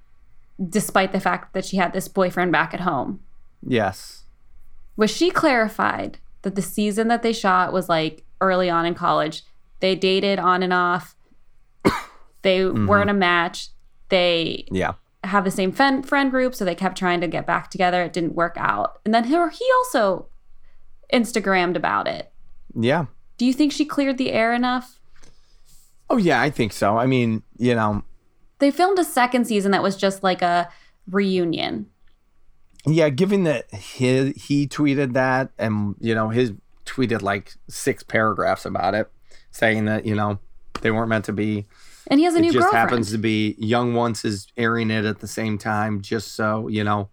[0.68, 3.20] despite the fact that she had this boyfriend back at home
[3.64, 4.24] Yes.
[4.96, 9.44] was she clarified that the season that they shot was like early on in college.
[9.80, 11.14] They dated on and off.
[12.42, 12.88] They mm-hmm.
[12.88, 13.68] weren't a match.
[14.08, 14.94] They Yeah.
[15.22, 18.02] have the same friend friend group, so they kept trying to get back together.
[18.02, 18.98] It didn't work out.
[19.04, 20.26] And then he, he also
[21.12, 22.32] Instagrammed about it.
[22.74, 23.06] Yeah.
[23.36, 24.98] Do you think she cleared the air enough?
[26.12, 26.98] Oh yeah, I think so.
[26.98, 28.04] I mean, you know,
[28.58, 30.68] They filmed a second season that was just like a
[31.10, 31.86] reunion.
[32.86, 36.52] yeah, given that he he tweeted that and you know, his
[36.84, 39.10] tweeted like six paragraphs about it
[39.50, 40.38] saying that, you know,
[40.82, 41.66] they weren't meant to be.
[42.08, 42.44] And he has a new girlfriend.
[42.44, 42.90] it new just girlfriend.
[42.90, 46.82] happens to be Young Once is airing it at the same time just so, you
[46.84, 47.08] know,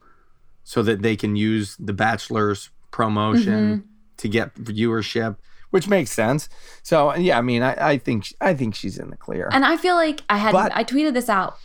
[0.64, 3.88] so that they can use the Bachelor's promotion Mm-hmm.
[4.18, 5.38] to get viewership,
[5.72, 6.50] which makes sense.
[6.84, 9.50] So, yeah, I mean, I, I think I think she's in the clear.
[9.52, 11.58] And I feel like I had But- I tweeted this out.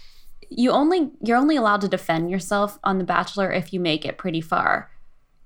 [0.50, 4.18] You only you're only allowed to defend yourself on The Bachelor if you make it
[4.18, 4.90] pretty far.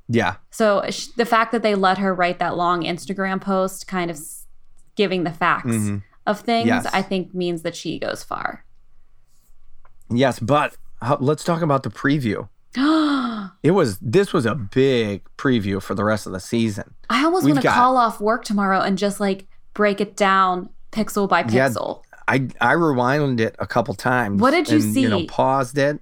[0.09, 0.37] yeah.
[0.51, 4.17] So sh- the fact that they let her write that long Instagram post, kind of
[4.17, 4.47] s-
[4.97, 6.03] giving the facts Mhm.
[6.27, 6.87] of things, Yes.
[6.93, 8.65] I think means that she goes far.
[10.11, 12.49] Yes, but how, let's talk about the preview.
[13.63, 16.95] it was this was a big preview for the rest of the season.
[17.11, 21.29] I almost want to call off work tomorrow and just like break it down pixel
[21.29, 22.03] by pixel.
[22.05, 22.19] Yeah.
[22.29, 24.41] I I rewinded it a couple times.
[24.41, 25.27] What did you and, You know, see?
[25.27, 26.01] paused it.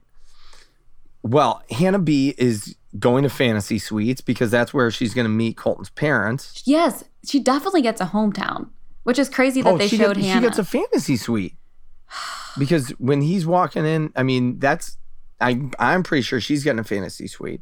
[1.23, 5.57] Well, Hannah B is going to Fantasy Suites because that's where she's going to meet
[5.57, 6.62] Colton's parents.
[6.67, 8.69] Yes, she definitely gets a hometown,
[9.03, 10.41] which is crazy that oh, they Oh, she showed gets, Hannah.
[10.41, 11.55] She gets a fantasy suite
[12.59, 14.99] because when he's walking in, I mean, that's
[15.40, 17.61] I I'm pretty sure she's getting a fantasy suite.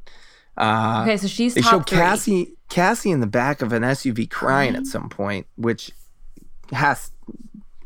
[0.57, 1.99] Uh, okay, so she's they show three.
[1.99, 5.91] Cassie Cassie in the back of an SUV crying at some point, which
[6.73, 7.11] has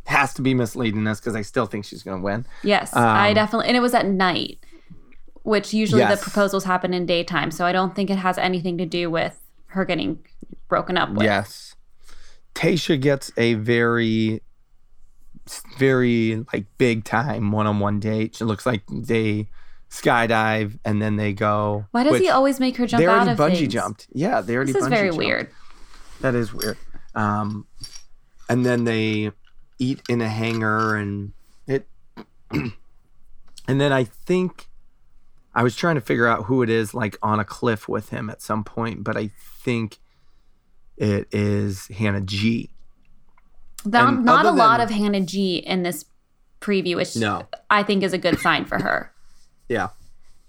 [0.06, 2.46] has to be misleading us because I still think she's going to win.
[2.62, 4.58] Yes, I Um, definitely, and it was at night,
[5.42, 6.18] which usually Yes.
[6.18, 7.50] the proposals happen in daytime.
[7.50, 10.18] So I don't think it has anything to do with her getting
[10.68, 11.22] broken up with.
[11.24, 11.74] Yes.
[12.54, 14.40] Tayshia gets a very,
[15.78, 18.40] very like big time one on one date.
[18.40, 19.48] It looks like they
[19.90, 21.86] skydive and then they go.
[21.92, 23.72] Why does he always make her jump They out already of bungee things?
[23.72, 24.06] jumped.
[24.12, 25.18] Yeah, they already This is bungee very jumped.
[25.18, 25.50] weird.
[26.20, 26.76] That is weird.
[27.14, 27.66] Um,
[28.48, 29.32] and then they
[29.78, 31.32] eat in a hangar and
[31.66, 31.86] it.
[32.50, 32.70] and
[33.66, 34.68] then I think
[35.54, 38.30] I was trying to figure out who it is like on a cliff with him
[38.30, 39.30] at some point, but I
[39.62, 39.98] think
[40.96, 42.70] it is Hannah G.
[43.84, 46.04] Not, not a other lot of Hannah G in this
[46.60, 47.46] preview, which No.
[47.70, 49.12] I think is a good sign for her.
[49.68, 49.88] Yeah.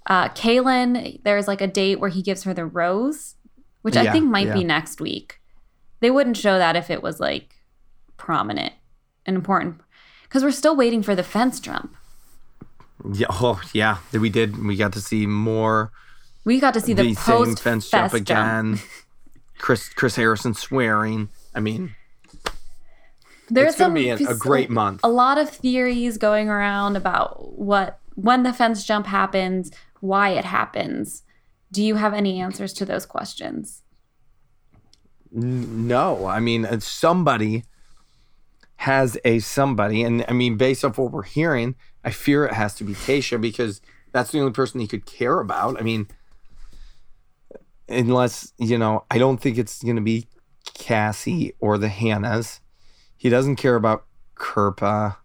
[0.08, 3.36] Uh, Caelynn, there's like a date where he gives her the rose,
[3.82, 5.40] which I think might be next week.
[6.00, 7.56] They wouldn't show that if it was like
[8.18, 8.74] prominent
[9.26, 9.82] and important
[10.24, 11.96] because we're still waiting for the fence jump.
[13.14, 13.28] Yeah.
[13.30, 13.98] Oh, yeah.
[14.12, 14.64] We did.
[14.64, 15.92] We got to see more.
[16.44, 18.80] We got to see the, The, same fence jump again.
[19.60, 21.30] Chris Chris Harrison swearing.
[21.54, 21.96] I mean,
[23.50, 25.02] There's it's gonna some be a, a great month.
[25.04, 30.46] a lot of theories going around about what when the fence jump happens, why it
[30.46, 31.24] happens.
[31.72, 33.84] Do you have any answers to those questions?
[35.32, 37.64] No, I mean uh, somebody
[38.78, 42.76] has a somebody, and I mean based off what we're hearing, I fear it has
[42.76, 45.80] to be Tayshia because that's the only person he could care about.
[45.80, 46.08] I mean,
[47.88, 50.28] unless you know, I don't think it's going to be
[50.74, 52.60] Cassie or the Hannahs.
[53.16, 54.06] He doesn't care about
[54.36, 55.18] Kirpa.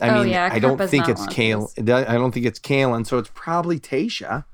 [0.00, 1.70] I Oh, mean, yeah, I don't think it's one Kale.
[1.78, 1.82] I
[2.14, 4.44] don't think it's Caelynn, so it's probably Tayshia.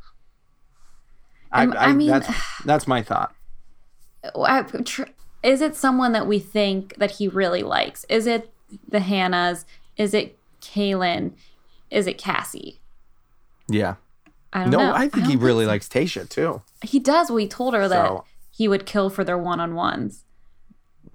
[1.53, 2.29] I, Um, I, I mean- that's
[2.65, 3.35] that's my thought.
[4.37, 4.65] I-
[5.43, 8.05] Is it someone that we think that he really likes?
[8.09, 8.53] Is it
[8.87, 9.65] the Hannahs?
[9.97, 11.33] Is it Caelynn?
[11.91, 12.81] Is it Cassie?
[13.69, 13.95] Yeah.
[14.53, 14.95] I don't No, know.
[14.95, 15.69] I think he really so.
[15.71, 16.63] likes Tayshia too.
[16.83, 17.31] He does.
[17.31, 20.25] We told her that he would kill for their one-on-ones.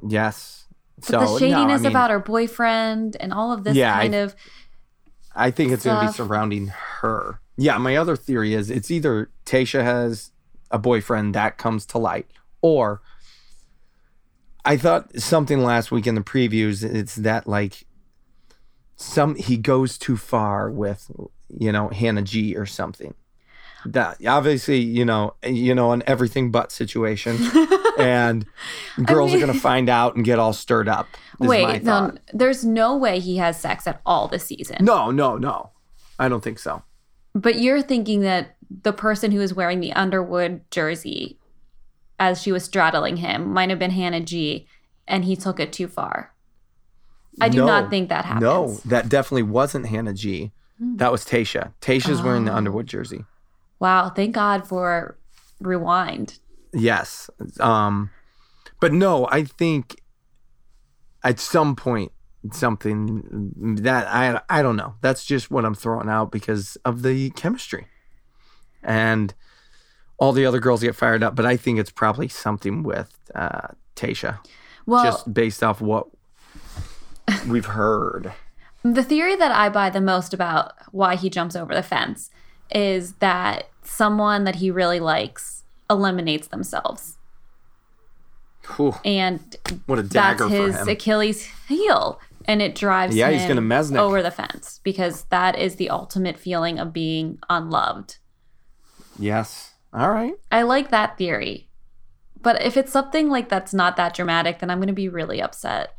[0.08, 0.65] Yes.
[0.98, 3.96] But so the no, shadiness I mean, about her boyfriend and all of this Yeah,
[3.96, 4.36] I- kind of
[5.36, 7.42] I think it's going to be surrounding her.
[7.58, 10.32] Yeah, my other theory is it's either Tayshia has
[10.72, 12.28] a boyfriend that comes to light,
[12.62, 13.02] or
[14.64, 16.84] I thought something last week in the previews.
[16.84, 17.86] It's that like
[18.96, 21.12] some he goes too far with
[21.50, 23.14] you know Hannah G or something.
[23.86, 27.38] That obviously you know you know an everything but situation,
[28.00, 28.46] and
[29.06, 31.08] girls mean- are going to find out and get all stirred up.
[31.40, 34.78] is my Wait, no, there's no way he has sex at all this season.
[34.84, 35.72] No, no, no.
[36.18, 36.84] I don't think so.
[37.34, 41.38] But you're thinking that the person who was wearing the Underwood jersey
[42.18, 44.68] as she was straddling him might have been Hannah G,
[45.08, 46.34] and he took it too far.
[47.42, 48.42] I do No, not think that happens.
[48.42, 50.54] No, that definitely wasn't Hannah G.
[50.80, 51.74] That was Tayshia.
[51.82, 52.56] Tayshia's wearing the Oh.
[52.56, 53.26] Underwood jersey.
[53.80, 55.18] Wow, thank God for
[55.60, 56.40] rewind.
[56.74, 57.30] Yes.
[57.60, 58.10] Um
[58.80, 60.02] but no, I think
[61.24, 62.12] at some point
[62.52, 64.96] something that I I don't know.
[65.02, 67.88] That's just what I'm throwing out because of the chemistry.
[68.84, 69.34] And
[70.18, 73.70] all the other girls get fired up, but I think it's probably something with uh
[73.96, 74.40] Tayshia
[74.86, 76.08] Well, just based off what
[77.48, 78.34] we've heard.
[78.84, 82.30] the theory that I buy the most about why he jumps over the fence
[82.72, 87.18] is that someone that he really likes eliminates themselves.
[88.76, 90.90] Whew, And what a that's dagger for his him.
[90.90, 92.20] Achilles heel.
[92.46, 93.98] And it drives Yeah, him he's gonna Mesnick.
[94.00, 98.18] over the fence because that is the ultimate feeling of being unloved.
[99.20, 99.74] Yes.
[99.94, 100.34] All right.
[100.52, 101.70] I like that theory.
[102.42, 105.42] But if it's something like that's not that dramatic, then I'm going to be really
[105.42, 105.96] upset.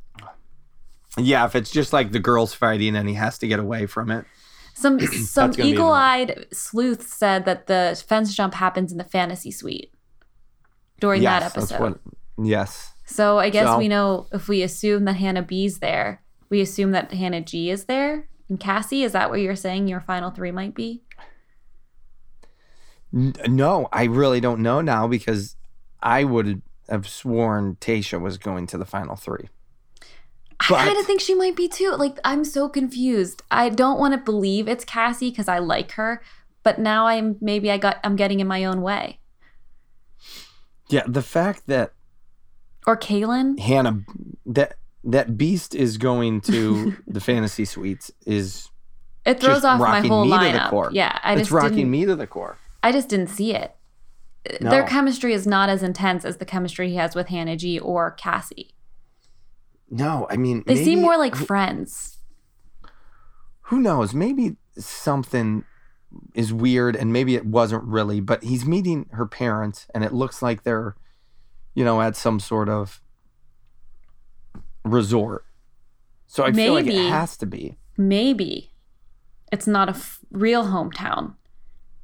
[1.19, 4.11] Yeah, if it's just like the girls fighting and he has to get away from
[4.11, 4.27] it.
[4.77, 9.91] Some some eagle-eyed sleuth said that the fence jump happens in the fantasy suite
[11.01, 11.81] during yes, that episode.
[11.81, 12.01] What,
[12.47, 12.93] yes.
[13.07, 16.91] So I guess So- we know if we assume that Hannah B's there, we assume
[16.91, 18.29] that Hannah G is there.
[18.49, 21.03] And Cassie, is that what you're saying your final three might be?
[23.15, 25.57] N- no, I really don't know now because
[26.03, 29.49] I would have sworn Tayshia was going to the final three.
[30.61, 31.91] I kind of think she might be too.
[31.93, 33.43] Like, I'm so confused.
[33.51, 36.23] I don't want to believe it's Cassie because I like her,
[36.63, 39.21] but now I'm maybe I got I'm getting in my own way.
[40.89, 41.93] Yeah, the fact that
[42.87, 43.59] Or Caelynn.
[43.59, 44.01] Hannah
[44.47, 48.69] that that Beast is going to the fantasy suites is
[49.25, 50.91] It throws off my rocking whole me to the core.
[50.93, 52.57] Yeah, I it's rocking me to the core.
[52.83, 53.75] I just didn't see it.
[54.61, 58.13] Their chemistry is not as intense as the chemistry he has with Hannah G or
[58.13, 58.76] Cassie.
[59.91, 62.19] No, I mean They maybe- seem more like friends.
[63.63, 64.15] who knows?
[64.15, 65.65] Maybe something
[66.35, 70.41] is weird and maybe it wasn't really, but he's meeting her parents and it looks
[70.43, 70.97] like they're,
[71.75, 73.01] you know, at some sort of
[74.85, 75.45] resort.
[76.27, 77.77] So I feel like it has to be.
[77.97, 78.73] Maybe
[79.53, 81.35] it's not a f- real hometown.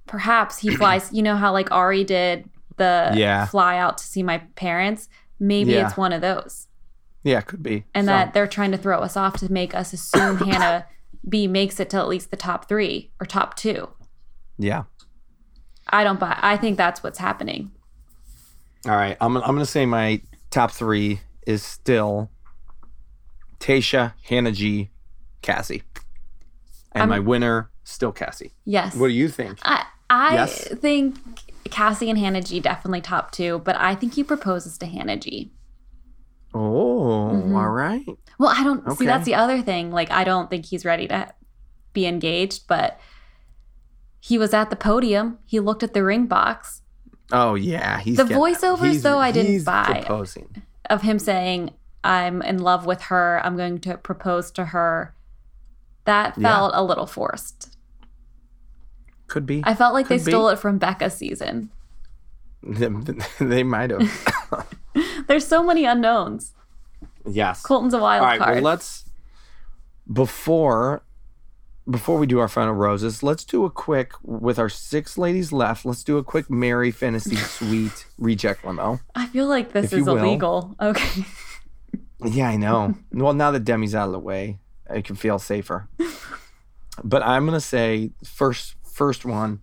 [0.06, 1.12] Perhaps he flies.
[1.12, 3.46] You know how like Ari did the Yeah.
[3.46, 5.08] fly out to see my parents.
[5.38, 5.86] Maybe Yeah.
[5.86, 6.68] it's one of those,
[7.24, 7.84] Yeah, it could be.
[7.94, 10.86] and So, that they're trying to throw us off to make us assume Hannah
[11.28, 13.88] B makes it to at least the top three or top two.
[14.58, 14.84] yeah.
[15.88, 16.38] I don't buy.
[16.40, 17.72] I think that's what's happening.
[18.86, 22.30] All right, I'm I'm gonna say my top three is still
[23.60, 24.90] Tayshia, Hannah G,
[25.42, 25.82] Cassie,
[26.92, 28.52] and I'm- my winner still Cassie.
[28.64, 28.94] Yes.
[28.96, 29.58] What do you think?
[29.62, 30.68] I I Yes?
[30.80, 31.16] think
[31.70, 35.52] Cassie and Hannah G definitely top two, but I think he proposes to Hannah G.
[36.54, 36.91] Oh,
[37.42, 37.56] Mhm.
[37.56, 38.06] all right.
[38.38, 39.90] Well, I don't see that's the other thing.
[39.90, 41.32] Like I don't think he's ready to
[41.92, 42.98] be engaged, but
[44.20, 45.38] he was at the podium.
[45.44, 46.80] He looked at the ring box
[47.34, 49.84] Oh yeah, he's The getting- voiceovers, he's- though, I didn't buy.
[50.04, 50.62] Proposing.
[50.90, 51.70] of him saying,
[52.04, 53.40] "I'm in love with her.
[53.44, 55.14] I'm going to propose to her."
[56.04, 56.48] That Yeah.
[56.48, 57.76] felt a little forced.
[59.28, 59.62] Could be.
[59.64, 60.30] I felt like they Could be.
[60.32, 61.70] stole it from Becca's season.
[63.40, 64.66] they might have.
[65.26, 66.52] There's so many unknowns.
[67.26, 67.62] Yes.
[67.62, 68.38] Colton's a wild All right.
[68.38, 68.54] card.
[68.56, 69.04] Well, let's
[70.12, 71.02] before
[71.90, 75.84] before we do our final roses, let's do a quick with our six ladies left.
[75.84, 79.00] Let's do a quick marry Fantasy Suite reject limo.
[79.14, 80.18] I feel like this is will.
[80.18, 80.76] illegal.
[80.80, 81.24] Okay.
[82.24, 82.94] Yeah, I know.
[83.12, 85.88] well, now that Demi's out of the way, I can feel safer.
[87.02, 89.60] But I'm gonna say first first one.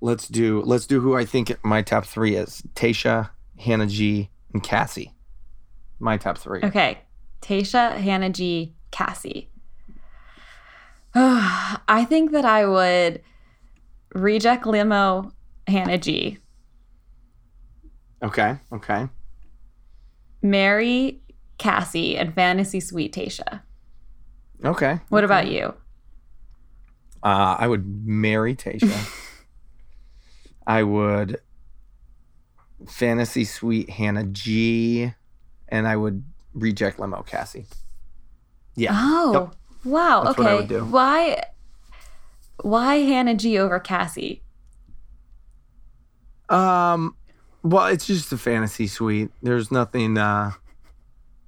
[0.00, 4.62] Let's do let's do who I think my top three is: Tayshia, Hannah G, and
[4.62, 5.12] Cassie.
[6.00, 6.60] My top three.
[6.62, 6.98] Okay.
[7.42, 9.50] Tayshia, Hannah G, Cassie.
[11.14, 13.22] I think that I would
[14.14, 15.32] reject limo
[15.66, 16.38] Hannah G,
[18.22, 18.58] Okay.
[18.72, 19.08] Okay.
[20.42, 21.20] marry
[21.58, 23.62] Cassie, and fantasy suite Tayshia.
[24.64, 25.00] Okay.
[25.10, 25.74] What about you?
[27.22, 28.90] Uh, I would marry Tasha.
[30.66, 31.38] I would
[32.88, 35.12] fantasy suite Hannah G,
[35.70, 36.22] and I would
[36.54, 37.66] reject limo Cassie.
[38.76, 38.90] Yeah.
[38.94, 39.54] Oh, Yep.
[39.84, 40.24] wow.
[40.24, 40.42] That's okay.
[40.42, 40.84] what I would do.
[40.84, 41.42] Why?
[42.62, 44.42] Why Hannah G over Cassie?
[46.48, 47.14] Um,
[47.62, 49.30] well, it's just a fantasy suite.
[49.42, 50.18] There's nothing.
[50.18, 50.52] Uh,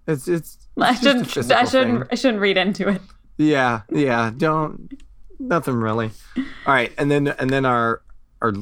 [0.07, 0.59] it's it's.
[0.79, 1.31] I it's just shouldn't.
[1.31, 1.99] physical I shouldn't.
[2.01, 2.09] thing.
[2.11, 3.03] I shouldn't read into it.
[3.39, 4.31] Yeah, yeah.
[4.37, 4.93] Don't.
[5.39, 6.11] Nothing really.
[6.37, 8.03] All right, and then and then our
[8.41, 8.53] our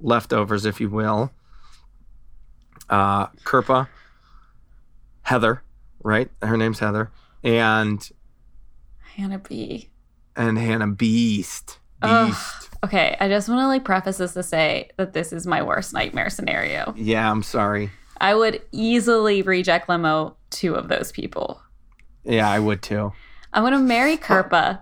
[0.00, 1.32] leftovers, if you will.
[2.88, 3.88] Uh, Kirpa,
[5.28, 5.62] Heather,
[6.02, 6.30] right?
[6.40, 7.10] Her name's Heather,
[7.44, 8.08] and
[9.14, 9.90] Hannah B.
[10.34, 11.78] and Hannah Beast.
[12.00, 12.34] Ugh.
[12.82, 15.92] Okay, I just want to like preface this to say that this is my worst
[15.92, 16.94] nightmare scenario.
[16.96, 17.90] Yeah, I'm sorry.
[18.20, 21.60] I would easily reject limo two of those people.
[22.24, 23.12] Yeah, I would too.
[23.52, 24.80] I'm gonna marry Kirpa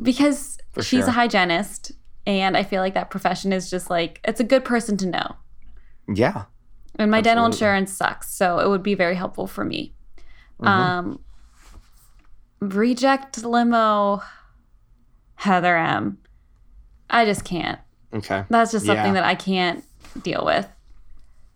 [0.00, 1.08] because For she's sure.
[1.08, 1.90] a hygienist,
[2.24, 5.36] and I feel like that profession is just like it's a good person to know.
[6.12, 6.44] Yeah.
[6.96, 9.92] And my dental insurance sucks, so it would be very helpful for me.
[10.60, 10.66] Mhm.
[10.68, 11.20] Um,
[12.60, 14.22] reject limo,
[15.36, 16.18] Heather M.
[17.10, 17.78] I just can't.
[18.12, 18.44] okay.
[18.48, 19.12] That's just something Yeah.
[19.14, 19.84] that I can't
[20.22, 20.68] deal with.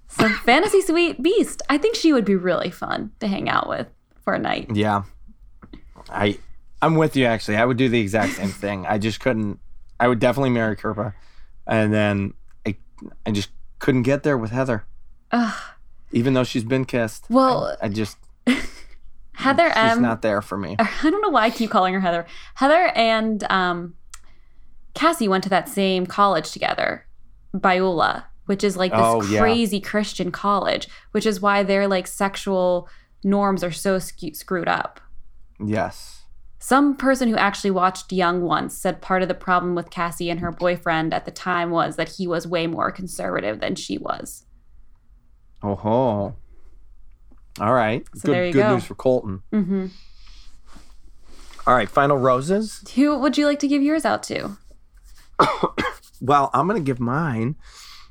[0.08, 1.62] So fantasy suite beast.
[1.68, 3.86] I think she would be really fun to hang out with
[4.22, 4.68] for a night.
[4.74, 5.02] Yeah.
[6.10, 6.38] I
[6.82, 7.56] I'm with you actually.
[7.58, 8.86] I would do the exact same thing.
[8.86, 9.60] I just couldn't
[10.00, 11.14] I would definitely marry Kirpa.
[11.66, 12.34] And then
[12.66, 12.76] I
[13.24, 14.84] I just couldn't get there with Heather.
[15.32, 15.54] Ugh.
[16.12, 17.26] Even though she's been kissed.
[17.28, 18.16] Well, I, I just
[19.34, 20.02] Heather she's M.
[20.02, 20.76] not there for me.
[20.78, 22.26] I don't know why I keep calling her Heather.
[22.54, 23.94] Heather and um,
[24.94, 27.06] Cassie went to that same college together,
[27.54, 29.40] Biola, which is like this Oh, yeah.
[29.40, 32.88] crazy Christian college, which is why their like sexual
[33.22, 35.00] norms are so skew- screwed up.
[35.64, 36.22] Yes.
[36.58, 40.40] Some person who actually watched Young once said part of the problem with Cassie and
[40.40, 44.44] her boyfriend at the time was that he was way more conservative than she was.
[45.62, 46.36] Oh ho.
[47.60, 48.04] All right.
[48.14, 48.74] So good there you good go.
[48.74, 49.42] news for Colton.
[49.50, 49.86] hmm
[51.66, 52.84] All right, final roses.
[52.94, 54.56] Who would you like to give yours out to?
[56.20, 57.54] Well, I'm going to give mine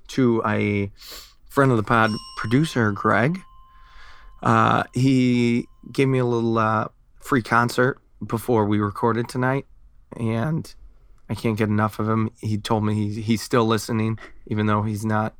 [0.09, 0.89] to a
[1.49, 3.37] friend of the pod, producer Greg.
[4.41, 6.87] Uh, he gave me a little uh,
[7.19, 9.65] free concert before we recorded tonight,
[10.15, 10.73] and
[11.29, 12.29] I can't get enough of him.
[12.39, 15.35] He told me he's, he's still listening, even though he's not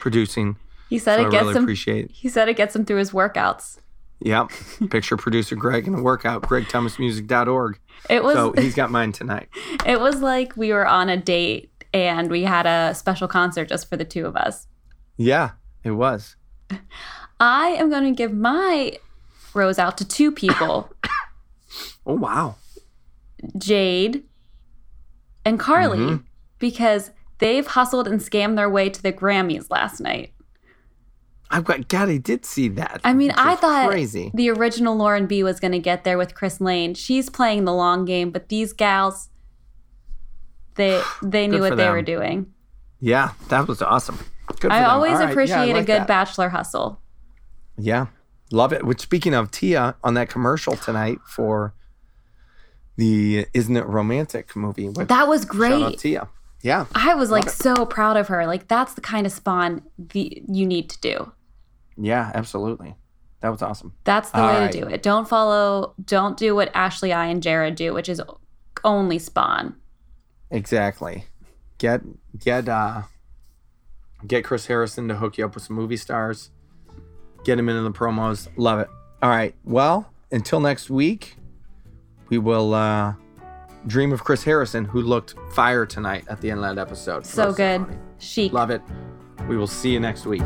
[0.00, 0.56] producing.
[0.88, 1.62] He said So it gets really him.
[1.64, 2.10] appreciate.
[2.10, 3.78] He said it gets him through his workouts.
[4.20, 4.50] Yep.
[4.90, 7.78] Picture producer Greg in a workout, gregthomasmusic.org.
[8.10, 9.48] It was So he's got mine tonight.
[9.86, 13.88] it was like we were on a date and we had a special concert just
[13.88, 14.66] for the two of us.
[15.16, 15.50] Yeah,
[15.84, 16.36] it was.
[17.40, 18.98] I am going to give my
[19.54, 20.90] rose out to two people,
[22.06, 22.56] Oh, wow.
[23.56, 24.24] Jade
[25.44, 26.24] and Carly, Mhm.
[26.58, 30.32] because they've hustled and scammed their way to the Grammys last night.
[31.50, 33.00] I've got, God, I did see that.
[33.04, 34.30] I mean, I thought crazy.
[34.34, 36.92] the original Lauren B was going to get there with Chris Lane.
[36.94, 39.30] She's playing the long game, but these gals,
[40.74, 41.92] they they knew what for they them.
[41.92, 42.52] were doing.
[43.00, 44.18] Yeah, that was awesome.
[44.60, 44.90] Good for I them.
[44.90, 46.06] always right, yeah, I appreciate a good that.
[46.08, 47.00] bachelor hustle.
[47.78, 48.06] Yeah,
[48.50, 48.84] love it.
[48.84, 51.74] Which, speaking of Tia, on that commercial tonight for
[52.96, 55.98] the "Isn't It Romantic" movie, That was shout out great.
[55.98, 56.28] Tia.
[56.62, 58.44] Yeah, I was like so proud of her.
[58.46, 61.32] Like that's the kind of spawn the you need to do.
[62.00, 62.94] Yeah, absolutely.
[63.40, 63.92] That was awesome.
[64.04, 64.72] That's the All way right.
[64.72, 65.02] to do it.
[65.02, 65.94] Don't follow.
[66.04, 68.20] Don't do what Ashley I and Jared do, which is
[68.84, 69.76] only spawn.
[70.50, 71.24] Exactly.
[71.78, 72.02] Get
[72.38, 73.02] get uh
[74.26, 76.50] get Chris Harrison to hook you up with some movie stars.
[77.44, 78.48] Get him into the promos.
[78.56, 78.88] Love it.
[79.22, 79.54] All right.
[79.64, 81.36] Well, until next week,
[82.28, 83.14] we will uh
[83.86, 87.24] dream of Chris Harrison, who looked fire tonight at the end of that episode.
[87.24, 87.86] So good.
[88.18, 88.52] Chic.
[88.52, 88.82] Love it.
[89.48, 90.42] We will see you next week.